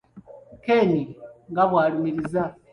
Ken 0.65 0.91
nga 1.51 1.63
bw'alumiriza. 1.69 2.43